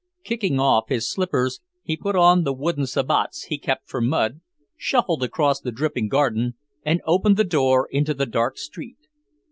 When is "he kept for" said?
3.43-4.01